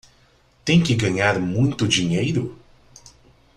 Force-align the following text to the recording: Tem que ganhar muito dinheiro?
Tem 0.65 0.81
que 0.81 0.95
ganhar 0.95 1.37
muito 1.37 1.87
dinheiro? 1.87 2.57